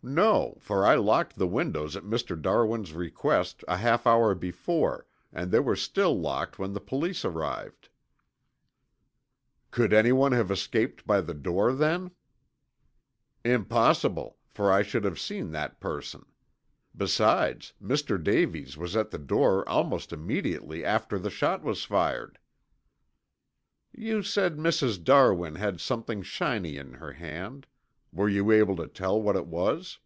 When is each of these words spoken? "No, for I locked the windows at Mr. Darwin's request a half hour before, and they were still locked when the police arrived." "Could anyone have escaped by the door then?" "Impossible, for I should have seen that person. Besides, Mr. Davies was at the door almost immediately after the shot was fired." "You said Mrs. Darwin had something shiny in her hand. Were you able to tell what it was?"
"No, 0.00 0.56
for 0.60 0.86
I 0.86 0.94
locked 0.94 1.34
the 1.36 1.46
windows 1.48 1.96
at 1.96 2.04
Mr. 2.04 2.40
Darwin's 2.40 2.92
request 2.92 3.64
a 3.66 3.78
half 3.78 4.06
hour 4.06 4.32
before, 4.32 5.08
and 5.32 5.50
they 5.50 5.58
were 5.58 5.74
still 5.74 6.16
locked 6.20 6.56
when 6.56 6.72
the 6.72 6.78
police 6.80 7.24
arrived." 7.24 7.88
"Could 9.72 9.92
anyone 9.92 10.30
have 10.30 10.52
escaped 10.52 11.04
by 11.04 11.20
the 11.20 11.34
door 11.34 11.72
then?" 11.72 12.12
"Impossible, 13.44 14.36
for 14.46 14.70
I 14.70 14.82
should 14.84 15.02
have 15.02 15.18
seen 15.18 15.50
that 15.50 15.80
person. 15.80 16.26
Besides, 16.96 17.72
Mr. 17.82 18.22
Davies 18.22 18.76
was 18.76 18.94
at 18.94 19.10
the 19.10 19.18
door 19.18 19.68
almost 19.68 20.12
immediately 20.12 20.84
after 20.84 21.18
the 21.18 21.28
shot 21.28 21.64
was 21.64 21.82
fired." 21.82 22.38
"You 23.90 24.22
said 24.22 24.58
Mrs. 24.58 25.02
Darwin 25.02 25.56
had 25.56 25.80
something 25.80 26.22
shiny 26.22 26.76
in 26.76 26.94
her 26.94 27.14
hand. 27.14 27.66
Were 28.10 28.26
you 28.26 28.50
able 28.52 28.74
to 28.76 28.86
tell 28.86 29.20
what 29.20 29.36
it 29.36 29.46
was?" 29.46 29.98